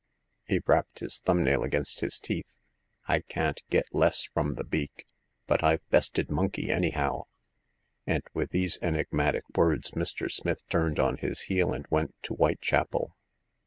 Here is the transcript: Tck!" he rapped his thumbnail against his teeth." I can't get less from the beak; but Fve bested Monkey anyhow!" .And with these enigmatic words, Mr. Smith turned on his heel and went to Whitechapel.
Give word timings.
Tck!" 0.01 0.41
he 0.53 0.61
rapped 0.65 0.97
his 0.97 1.19
thumbnail 1.19 1.61
against 1.61 1.99
his 1.99 2.17
teeth." 2.19 2.55
I 3.07 3.19
can't 3.19 3.61
get 3.69 3.93
less 3.93 4.23
from 4.23 4.55
the 4.55 4.63
beak; 4.63 5.05
but 5.45 5.59
Fve 5.61 5.81
bested 5.91 6.31
Monkey 6.31 6.71
anyhow!" 6.71 7.25
.And 8.07 8.23
with 8.33 8.49
these 8.49 8.79
enigmatic 8.81 9.43
words, 9.55 9.91
Mr. 9.91 10.31
Smith 10.31 10.67
turned 10.69 10.97
on 10.97 11.17
his 11.17 11.41
heel 11.41 11.71
and 11.71 11.85
went 11.91 12.15
to 12.23 12.33
Whitechapel. 12.33 13.15